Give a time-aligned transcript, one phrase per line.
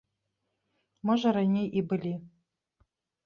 [1.09, 2.13] Можа раней і былі.